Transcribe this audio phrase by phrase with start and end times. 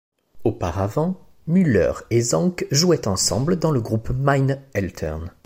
[0.45, 1.15] Auparavant,
[1.45, 5.29] Müller et Zank jouaient ensemble dans le groupe Meine Eltern.